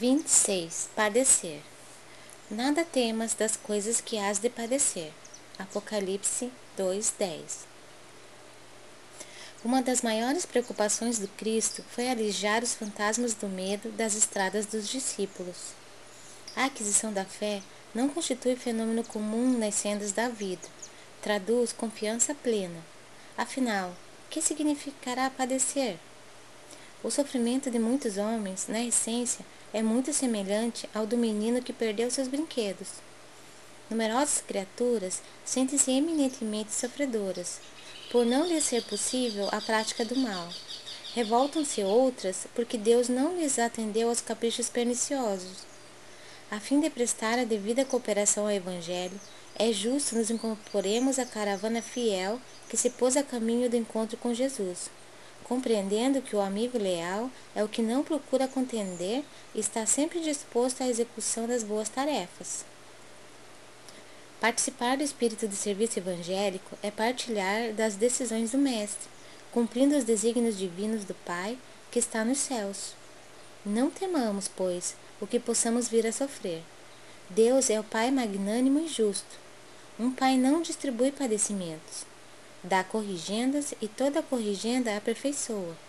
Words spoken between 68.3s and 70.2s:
do Mestre, cumprindo os